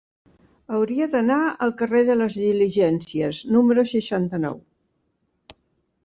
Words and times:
Hauria 0.75 1.07
d'anar 1.09 1.35
al 1.65 1.73
carrer 1.81 2.01
de 2.07 2.15
les 2.21 2.37
Diligències 2.45 3.41
número 3.57 3.83
seixanta-nou. 3.91 4.57